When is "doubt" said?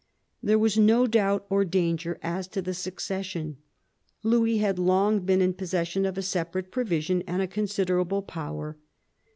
1.05-1.45